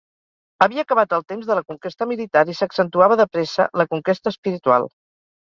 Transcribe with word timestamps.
Havia 0.65 0.85
acabat 0.87 1.11
el 1.17 1.25
temps 1.33 1.49
de 1.49 1.57
la 1.59 1.63
conquesta 1.73 2.07
militar 2.13 2.43
i 2.55 2.57
s'accentuava 2.61 3.19
de 3.23 3.29
pressa 3.37 3.69
la 3.83 3.87
conquesta 3.93 4.35
espiritual. 4.35 4.91